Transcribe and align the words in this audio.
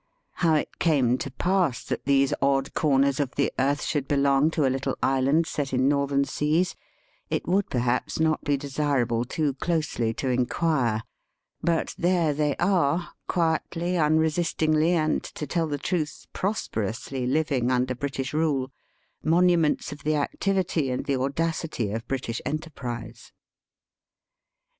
How^ 0.39 0.59
it 0.59 0.79
came 0.79 1.19
to 1.19 1.29
pass 1.29 1.83
that 1.83 2.05
these 2.05 2.33
odd 2.41 2.73
corners 2.73 3.19
of 3.19 3.35
the 3.35 3.51
earth 3.59 3.83
should 3.83 4.07
belong 4.07 4.49
to 4.49 4.65
a 4.65 4.73
little 4.73 4.97
island 5.03 5.45
set 5.45 5.73
in 5.73 5.87
northern 5.87 6.25
seas, 6.25 6.75
it 7.29 7.47
would 7.47 7.69
perhaps 7.69 8.19
not 8.19 8.43
be 8.43 8.57
desir 8.57 9.01
able 9.01 9.25
too 9.25 9.53
closely 9.53 10.11
to 10.15 10.27
inquire. 10.27 11.03
But 11.61 11.93
there 11.99 12.33
they 12.33 12.55
are, 12.55 13.09
quietly, 13.27 13.95
unresistingly, 13.95 14.93
and, 14.93 15.21
to 15.23 15.45
tell 15.45 15.67
the 15.67 15.77
truth, 15.77 16.25
prosperously 16.33 17.27
living 17.27 17.69
under 17.69 17.93
British 17.93 18.33
rule,, 18.33 18.71
monuments 19.23 19.91
of 19.91 20.03
the 20.03 20.15
activity 20.15 20.89
and 20.89 21.05
the 21.05 21.21
audacity 21.21 21.91
of 21.91 22.07
British 22.07 22.41
enterprise. 22.43 23.33